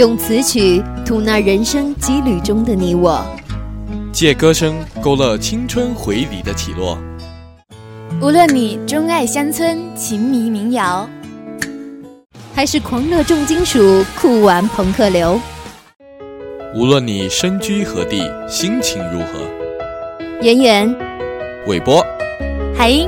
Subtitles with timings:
[0.00, 3.22] 用词曲吐纳人生羁旅中的你我，
[4.10, 6.96] 借歌声勾勒青春回礼的起落。
[8.18, 11.06] 无论你钟爱乡村情迷民谣，
[12.54, 15.38] 还是狂热重金属酷玩朋克流，
[16.74, 19.46] 无论你身居何地，心情如何，
[20.40, 20.96] 圆圆、
[21.66, 22.02] 韦波、
[22.74, 23.06] 海英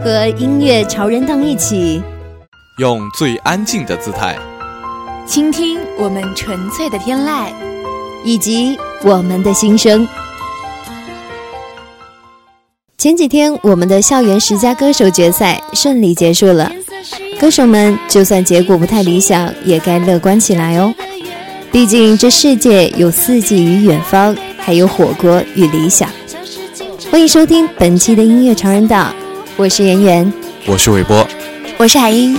[0.00, 2.00] 和音乐潮人档一起，
[2.78, 4.38] 用最安静的姿态，
[5.24, 7.52] 倾听我们纯粹的天籁，
[8.24, 10.06] 以及我们的心声。
[12.98, 16.70] 前几天，我们的校园十佳歌手决赛顺利结束了。
[17.40, 20.92] 歌手们就算结果不太理想，也该乐观起来哦。
[21.70, 26.10] 毕竟这世界有四季与远方，还有火锅与理想。
[27.10, 29.14] 欢迎收听本期的音乐常人档，
[29.56, 30.32] 我是圆圆，
[30.66, 31.26] 我是韦波，
[31.78, 32.36] 我是海英。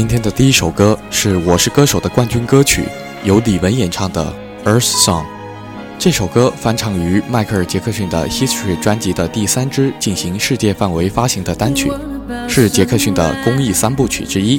[0.00, 2.84] 今天的第一首歌是《我是歌手》的冠军歌曲，
[3.22, 4.32] 由李玟演唱的
[4.66, 5.22] 《Earth Song》。
[5.98, 11.92] 这首歌翻唱于迈克尔·杰克逊的《History》专辑的第三支进行世界范围发行的单曲，
[12.48, 14.58] 是杰克逊的公益三部曲之一，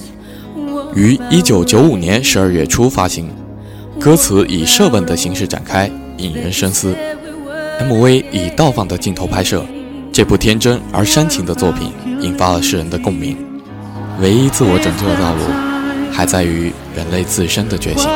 [0.94, 3.28] 于1995年12月初发行。
[4.00, 6.96] 歌词以设问的形式展开，引人深思。
[7.80, 9.66] MV 以倒放的镜头拍摄，
[10.14, 13.36] 这部天真而煽情的作品引发了世人的共鸣。
[14.22, 15.42] 唯一自我拯救的道路，
[16.14, 18.08] 还在于人类自身的觉醒。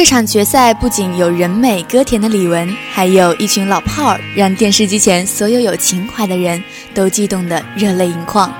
[0.00, 6.64] 这场决赛不仅有人美歌甜的李玟，还有一群老炮儿，让电视机前所有有情怀的人
[6.94, 8.50] 都激动得热泪盈眶。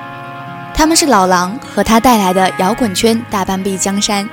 [0.75, 4.29] 他们是老狼和他带来的摇滚圈大半壁江山，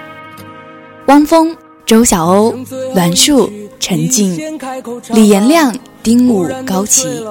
[1.06, 1.56] 汪峰、
[1.86, 2.54] 周晓鸥、
[2.94, 3.50] 栾树、
[3.80, 4.60] 陈静、
[5.12, 5.74] 李延亮、
[6.04, 7.24] 丁武、高旗，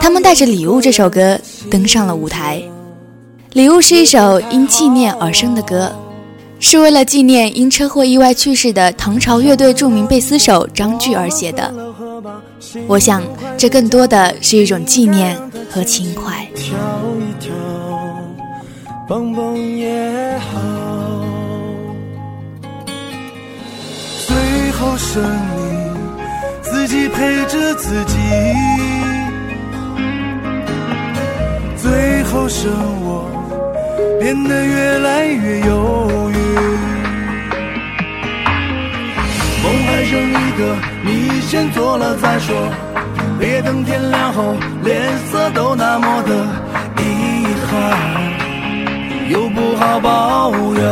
[0.00, 1.36] 他们带着《礼物》这首歌
[1.68, 2.62] 登上了舞台。
[3.52, 5.92] 《礼物》是一首因纪念而生的歌。
[6.58, 11.72] 是为了纪念因车祸意外去世的唐朝乐队著名贝斯手张炬而写的。
[12.86, 13.22] 我想，
[13.56, 15.38] 这更多的是一种纪念
[15.70, 16.44] 和情怀。
[16.54, 16.76] 跳
[17.20, 17.52] 一跳，
[19.08, 20.60] 蹦蹦也好。
[24.26, 24.36] 最
[24.72, 25.76] 后剩你
[26.62, 28.16] 自己陪着自己，
[31.76, 32.70] 最后剩
[33.02, 33.24] 我
[34.20, 35.25] 变得越来
[41.48, 42.56] 先做了再说，
[43.38, 46.44] 别等天亮后脸色都那么的
[46.98, 47.70] 遗憾，
[49.30, 50.82] 又不好抱怨。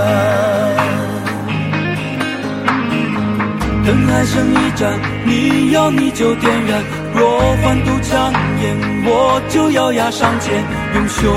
[3.85, 4.97] 灯还剩一盏，
[5.27, 6.81] 你要你就点燃。
[7.17, 10.63] 若换堵枪眼，我就咬牙上前，
[10.95, 11.35] 用胸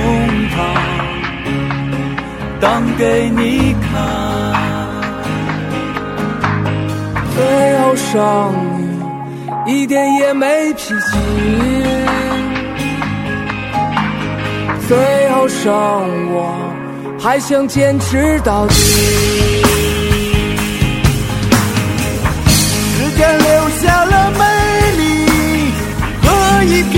[0.53, 0.57] 膛
[2.59, 3.87] 挡给你看。
[7.35, 7.43] 最
[7.79, 8.76] 后伤你
[9.67, 10.95] 一点也没脾气，
[14.87, 14.97] 最
[15.31, 15.71] 后剩
[16.31, 16.55] 我
[17.19, 18.73] 还想坚持到底。
[22.45, 24.45] 时间留下了美
[24.97, 25.03] 丽
[26.23, 26.95] 和一片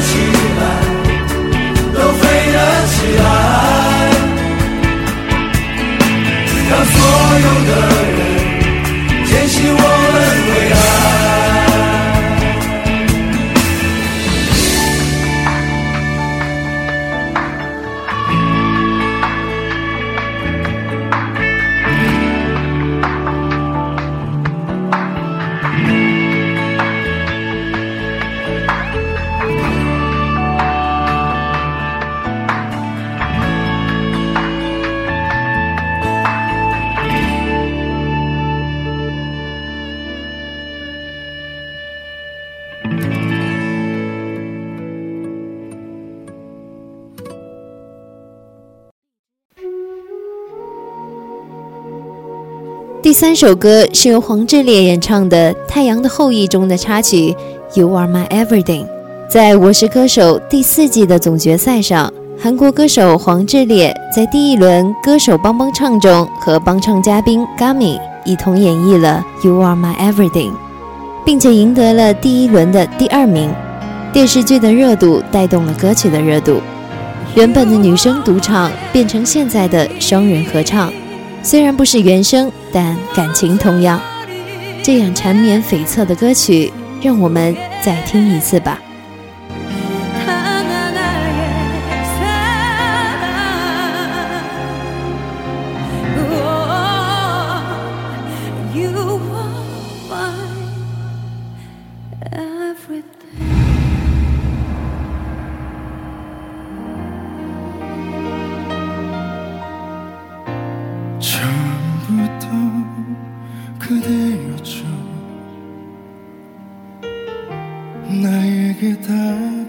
[0.00, 0.33] 情。
[53.14, 57.32] 三首歌是由黄致列演唱的《太阳的后裔》中的插曲
[57.78, 58.82] 《You Are My Everything》。
[59.30, 70.50] 在我是歌手第四季的总决赛上，韩国歌手黄致列在第一轮歌手帮帮唱中和帮唱嘉宾 gamy 一同演绎了《You Are My Everything》，
[71.24, 73.48] 并且赢得了第一轮的第二名。
[74.12, 76.60] 电视剧的热度带动了歌曲的热度，
[77.36, 80.92] 原本的女生独唱变成现在的双人合唱。
[81.44, 84.00] 虽然不是原声，但感情同样。
[84.82, 86.72] 这样缠绵悱恻的歌曲，
[87.02, 88.80] 让我们再听一次吧。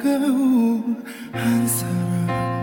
[0.05, 0.83] 歌舞，
[1.33, 1.83] 寒色
[2.27, 2.54] 的。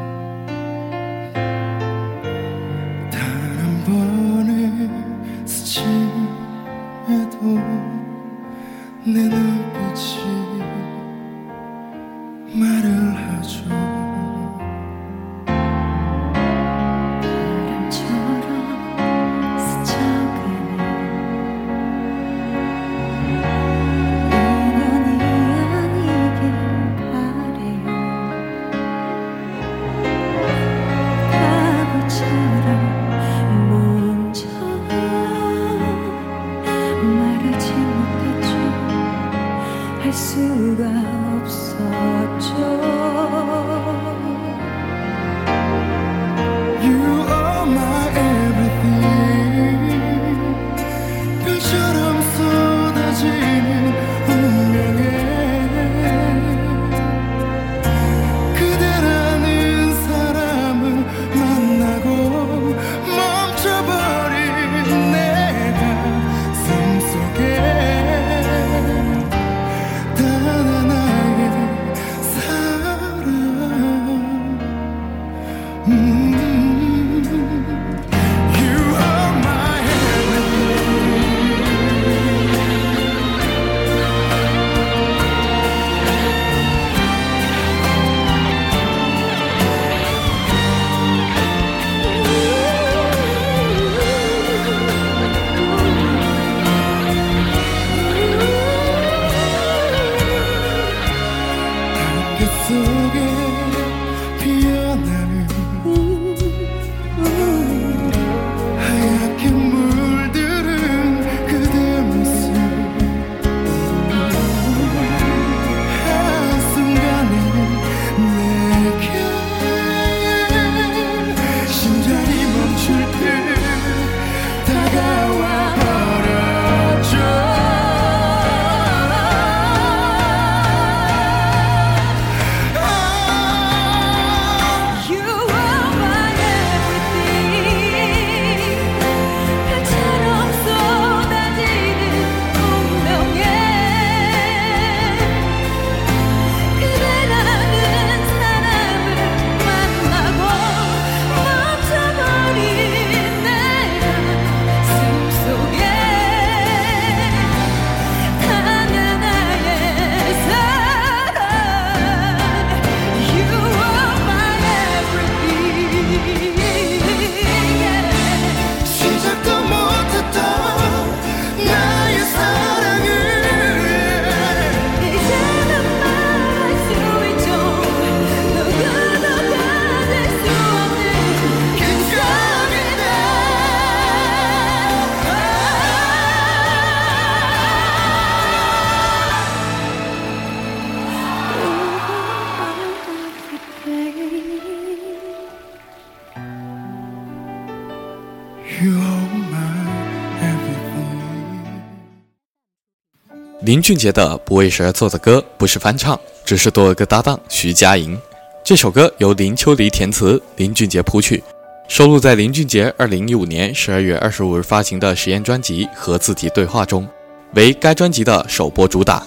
[203.72, 208.20] 林俊杰的《不为谁而作的歌》不是翻唱，只是多了个搭档徐佳莹。
[208.62, 211.42] 这首歌由林秋离填词，林俊杰谱曲，
[211.88, 217.08] 收录在林俊杰2015年12月25日发行的实验专辑《和自己对话》中，
[217.54, 219.26] 为该专辑的首播主打。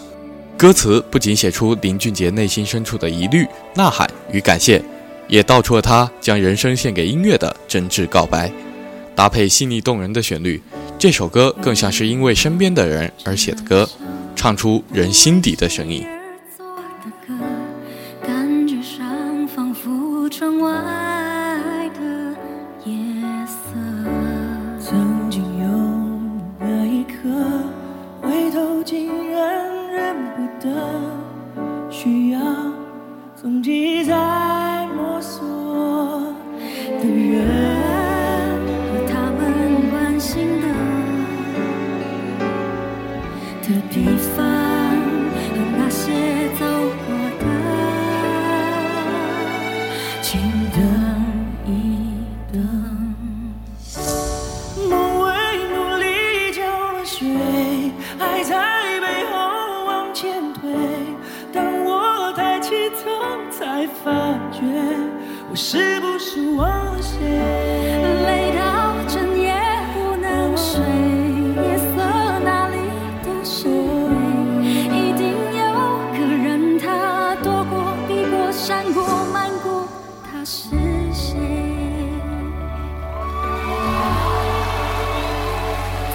[0.55, 4.79] 歌词不仅写出林俊杰内心深处的疑虑、呐喊与感谢，
[5.27, 8.51] 也道出了他将人生献给音乐的真挚告白。
[9.15, 10.61] 搭配细腻动人的旋律，
[10.99, 13.89] 这首歌更像是因为身边的人而写的歌。
[14.45, 16.05] 唱出人心底的声音。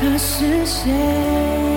[0.00, 1.69] 他是谁？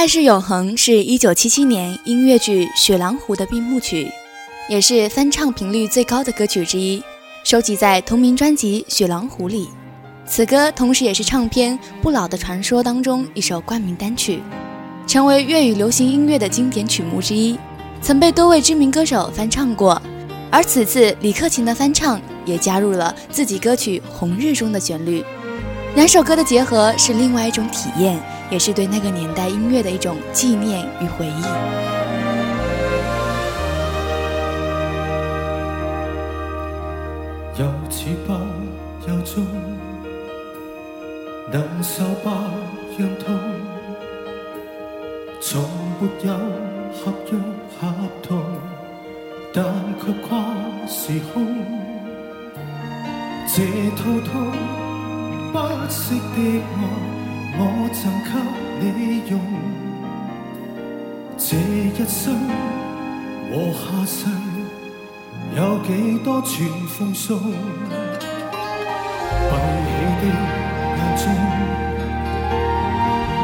[0.00, 4.10] 爱是永恒是一九七七年音乐剧《雪狼湖》的闭幕曲，
[4.66, 7.02] 也是翻唱频率最高的歌曲之一，
[7.44, 9.68] 收集在同名专辑《雪狼湖》里。
[10.24, 14.40] 此歌同时也是唱片《不老的传说》当中一首冠名单曲，
[15.06, 17.58] 成为粤语流行音乐的经典曲目之一，
[18.00, 20.00] 曾被多位知名歌手翻唱过。
[20.50, 25.22] 而此次李克勤的翻唱也加入了自己歌曲《红日》中的旋律，
[25.96, 28.18] 两首歌的结合是另外一种体验，
[28.50, 31.42] 也是对那个年代音乐的一种纪念与回忆。
[37.58, 38.32] 又似不
[39.06, 39.46] 由衷，
[41.52, 42.30] 能受百
[42.98, 43.38] 样痛，
[45.42, 45.62] 从
[46.00, 46.32] 没有
[46.94, 47.38] 合约
[47.78, 48.42] 合同，
[49.52, 49.64] 但
[50.00, 50.38] 却跨
[50.88, 51.44] 时空。
[53.52, 53.64] 这
[53.96, 54.40] 套套
[55.52, 55.58] 不
[55.88, 56.82] 息的爱，
[57.58, 57.60] 我
[57.92, 58.00] 赠
[58.80, 59.32] 给你用。
[61.36, 62.22] 这一生
[63.50, 64.18] 和下世。
[65.56, 67.36] 有几多全奉送？
[67.40, 67.42] 闭
[69.50, 70.22] 起的
[70.94, 71.22] 眼中，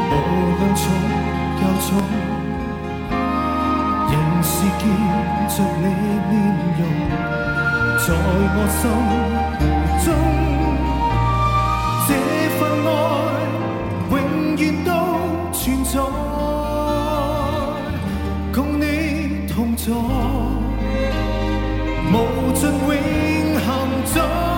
[0.09, 0.13] 无
[0.57, 0.81] 论重
[1.59, 1.87] 又重，
[4.07, 4.81] 仍是见
[5.49, 5.85] 着你
[6.29, 6.31] 面
[6.77, 6.81] 容，
[7.99, 8.07] 在
[8.55, 8.81] 我心
[10.05, 10.07] 中，
[12.59, 12.89] 份爱
[14.11, 14.15] 永
[14.57, 14.91] 远都
[15.53, 15.99] 存在，
[18.53, 18.83] 共你
[19.47, 19.91] 同在。
[22.09, 22.13] 无
[22.53, 22.91] 尽永
[23.65, 23.67] 恒
[24.13, 24.56] 中。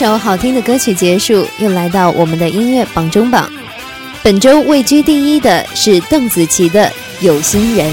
[0.00, 3.52] 首好听的歌曲结束，又来到我们的音乐榜中榜。
[4.22, 6.86] 本周位居第一的是邓紫棋的
[7.20, 7.92] 《有心人》。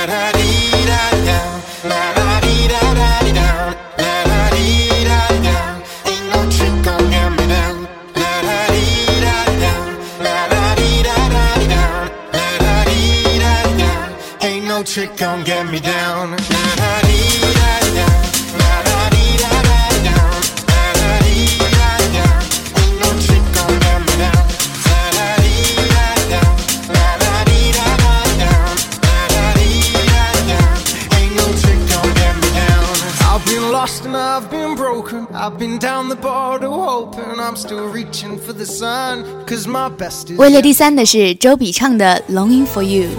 [40.37, 43.09] 为了第三的是周笔畅的《Longing for You》。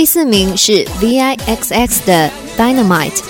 [0.00, 3.20] 第四名是 vixx 的 dynamite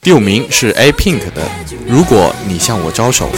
[0.00, 1.42] 第五名是 A Pink 的
[1.86, 3.28] 《如果你向我招手》。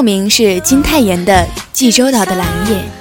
[0.00, 2.99] 户名是金泰妍的济州岛的蓝叶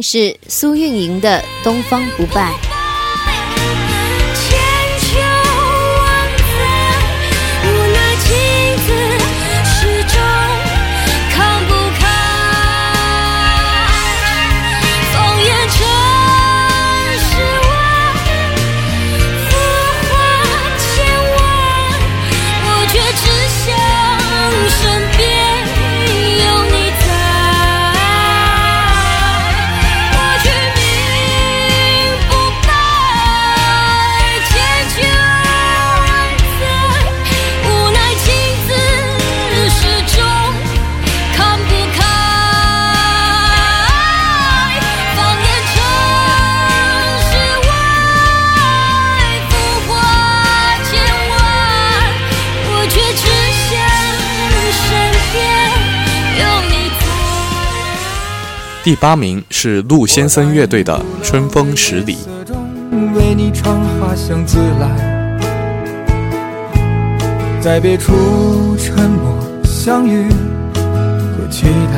[0.00, 2.52] 是苏运莹的《东方不败》。
[58.84, 62.18] 第八名是陆先生乐队的《春风十里》。
[63.14, 65.48] 为你唱花香自来，
[67.62, 71.94] 在别处沉默相遇和期待。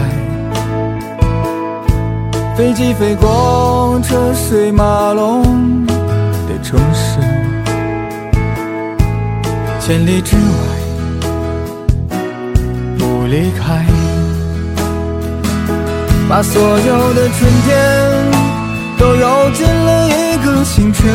[2.57, 7.19] 飞机飞过车水马龙的城市，
[9.81, 10.41] 千里之外
[12.97, 13.85] 不离开。
[16.29, 17.73] 把所有的春天
[18.99, 21.07] 都揉进了一个清晨，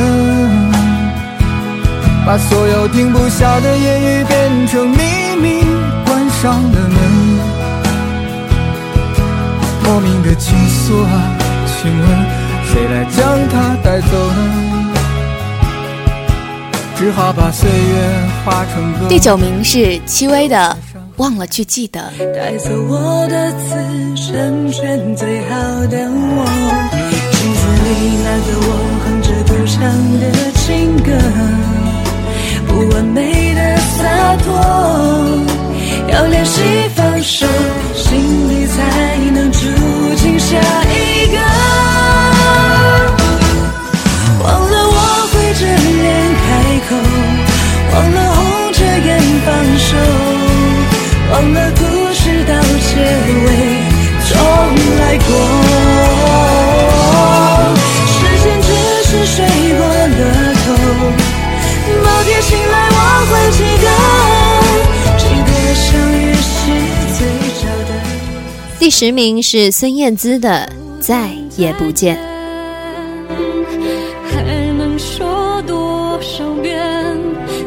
[2.26, 5.65] 把所有停不下的言语变成秘密，
[6.06, 6.97] 关上了门。
[9.84, 11.12] 莫名的情愫啊，
[11.67, 12.08] 请问
[12.71, 13.19] 谁来将
[13.50, 14.93] 它带走呢？
[16.95, 17.74] 只好把岁月
[18.45, 19.10] 化成歌。
[19.10, 20.56] 第九名是戚薇的
[21.22, 22.00] 《忘了去记得》。
[22.36, 23.78] 带走我的词，
[24.16, 25.56] 成全最好
[25.86, 26.38] 的我。
[27.32, 27.90] 镜子里
[28.26, 28.70] 那个我，
[29.04, 29.78] 哼着不唱
[30.20, 30.24] 的
[30.62, 31.10] 情歌，
[32.68, 34.02] 不完美的洒
[34.38, 34.50] 脱，
[36.12, 36.60] 要练习
[36.96, 37.46] 放手，
[37.96, 38.10] 心
[38.50, 38.80] 里才
[39.32, 39.60] 能住
[40.18, 40.58] 进下
[40.90, 41.38] 一个。
[44.44, 44.98] 忘了我
[45.32, 46.04] 会着脸
[46.42, 46.50] 开
[46.90, 46.90] 口，
[47.94, 49.10] 忘了红着眼
[49.46, 50.51] 放手。
[51.32, 51.80] 忘了故
[52.13, 52.96] 事到结
[53.46, 53.48] 尾
[54.28, 54.38] 重
[55.00, 55.30] 来过，
[58.06, 58.67] 时间只
[59.06, 59.36] 是睡
[59.78, 60.22] 过了
[60.54, 60.65] 头。
[62.04, 62.96] 某天醒来，我
[63.30, 63.86] 会记得，
[65.17, 65.88] 记得相
[66.20, 66.50] 遇是
[67.17, 67.20] 最
[67.62, 67.91] 早的。
[68.78, 72.15] 第十名是孙燕姿的《再也不见》。
[74.34, 74.44] 还
[74.78, 76.78] 能说多少遍？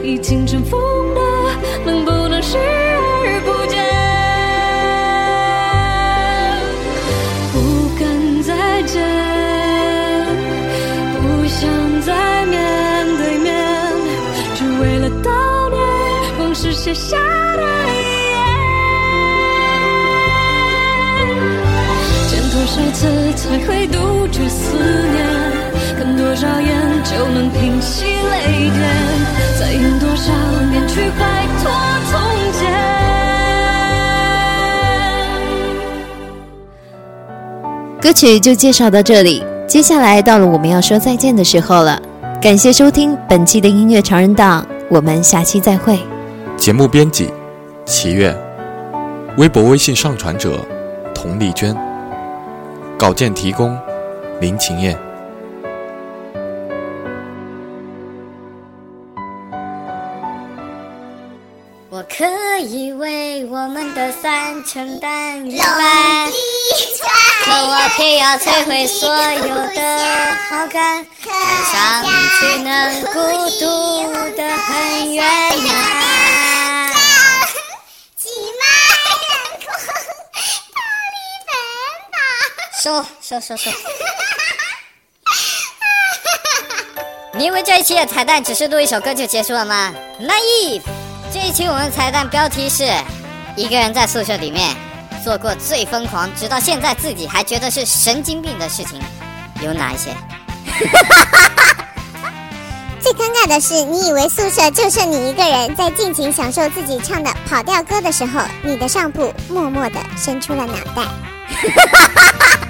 [0.02, 0.78] 已经尘封
[23.44, 25.22] 才会杜绝思念？
[25.98, 28.80] 看多少眼就能平息泪点？
[29.60, 30.32] 再用多少
[30.70, 31.70] 年去摆脱
[32.10, 32.18] 从
[32.58, 32.72] 前？
[38.00, 42.00] 歌曲就介绍到这里，接下来到了我们要说再见的时候了。
[42.40, 45.98] 感谢收听本期的音乐常人档，我们下期再会。
[46.56, 47.30] 节目编辑：
[47.84, 48.34] 齐月，
[49.36, 50.58] 微博、微信上传者：
[51.14, 51.76] 佟丽娟，
[53.04, 53.78] 稿件提供：
[54.40, 54.98] 林晴燕。
[61.90, 62.24] 我可
[62.62, 66.30] 以为我们的散承担一半，
[67.44, 71.30] 可我偏要摧毁所有的好感，看
[71.66, 72.04] 上
[72.40, 73.20] 去能孤
[73.60, 75.22] 独的很圆
[75.68, 76.13] 满。
[82.84, 83.70] 收收收收！
[87.32, 90.82] 你以 为这一期的彩蛋只是录一首歌就结束了吗？naive！
[91.32, 92.86] 这一期我们的彩蛋标题是
[93.56, 94.76] 一个人在宿舍里面
[95.24, 99.00] 做过最疯狂，直到现在自己还觉得是神经病的事情
[99.62, 100.14] 有哪一些？
[103.00, 111.02] 最尴尬的是，你以为宿舍就剩你一个人在尽情享受自己唱的跑调歌的时候，你的上铺默默的伸出了脑袋。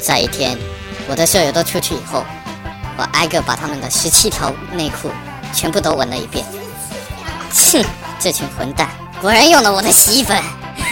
[0.00, 0.56] 在一天，
[1.08, 2.24] 我的舍友都出去以后，
[2.96, 5.10] 我挨个把他们的十七条内裤
[5.52, 6.44] 全部都闻了一遍。
[7.52, 7.84] 哼，
[8.20, 8.88] 这群混蛋，
[9.20, 10.40] 果然用了我的洗衣粉。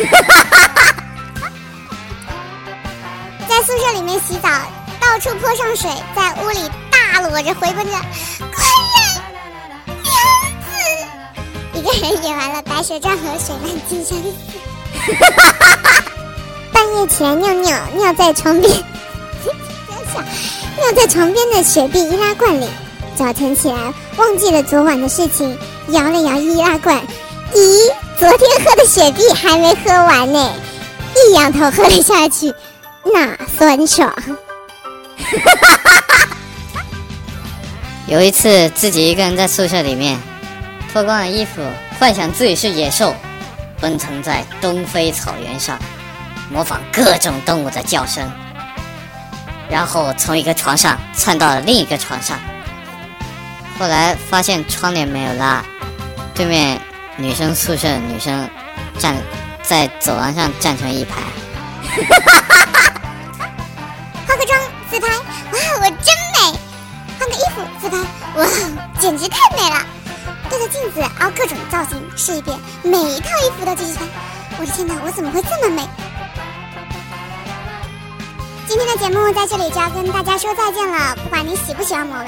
[3.48, 4.48] 在宿舍里面洗澡，
[4.98, 8.64] 到处泼上水，在屋里大裸着回奔着，快
[8.94, 9.04] 人
[10.02, 10.12] 娘
[10.64, 11.78] 子！
[11.78, 14.24] 一个人演完了白蛇传和水漫金山寺。
[16.72, 18.72] 半夜起来尿尿，尿在床边，
[20.14, 20.22] 不要笑，
[20.76, 22.68] 尿在床边的雪碧易拉罐里。
[23.16, 25.56] 早晨起来忘记了昨晚的事情，
[25.88, 27.00] 摇了摇易拉罐，
[27.52, 30.52] 咦，昨天喝的雪碧还没喝完呢，
[31.14, 32.52] 一仰头喝了下去，
[33.04, 34.12] 那酸爽。
[38.06, 40.20] 有一次自己一个人在宿舍里面
[40.92, 41.62] 脱光了衣服，
[41.98, 43.14] 幻想自己是野兽，
[43.80, 45.78] 奔腾在东非草原上，
[46.50, 48.30] 模仿各种动物的叫声，
[49.74, 52.38] 然后从一个床上窜到了另一个床上。
[53.76, 55.64] 后来发现窗帘没有拉，
[56.32, 56.80] 对面
[57.16, 58.48] 女生宿舍女生
[59.00, 59.16] 站
[59.64, 61.16] 在走廊上站成一排。
[61.82, 62.92] 哈哈哈哈哈
[64.28, 64.56] 化个妆
[64.88, 66.56] 自拍，哇，我真美！
[67.18, 67.96] 换个衣服自拍，
[68.36, 68.46] 哇，
[69.00, 69.84] 简直太美了！
[70.48, 74.08] 对着镜子凹各种造型试一遍，每一套衣服都继续穿。
[74.56, 75.82] 我的天哪，我怎么会这么美？
[78.66, 81.14] 今天的节目在这里就要跟大家说再见了。
[81.22, 82.26] 不管你喜不喜欢我们，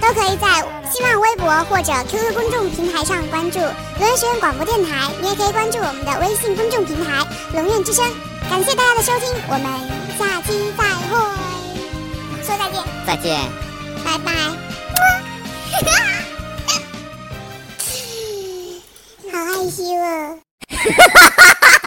[0.00, 5.10] 都可以在新浪微博或者 QQ 公众平台上关注轮学院广播电台。
[5.20, 8.04] 你也可以关注我们的微信公众平台“龙院之声”。
[8.50, 9.64] 感谢大家的收听，我们
[10.18, 11.16] 下期再会，
[12.44, 13.40] 说再见，再见。
[14.04, 14.32] 拜拜。
[19.32, 20.38] 好害羞哦。